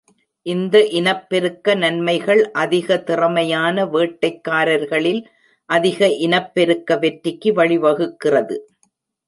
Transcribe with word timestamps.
இந்த 0.45 0.75
இனப்பெருக்க 0.99 1.75
நன்மைகள் 1.75 2.41
அதிக 2.53 2.97
திறமையான 3.09 3.85
வேட்டைக்காரர்களில் 3.85 5.21
அதிக 5.69 6.09
இனப்பெருக்க 6.25 6.97
வெற்றிக்கு 6.97 7.51
வழிவகுக்கிறது. 7.53 8.57